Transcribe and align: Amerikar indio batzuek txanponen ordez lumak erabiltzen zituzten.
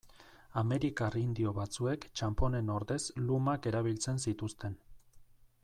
Amerikar 0.61 1.17
indio 1.19 1.51
batzuek 1.57 2.07
txanponen 2.21 2.73
ordez 2.77 2.99
lumak 3.27 3.69
erabiltzen 3.73 4.23
zituzten. 4.29 4.81